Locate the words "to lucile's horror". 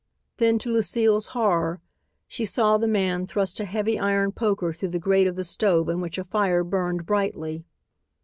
0.57-1.79